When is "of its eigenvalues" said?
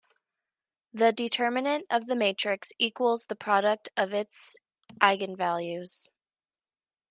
3.95-6.09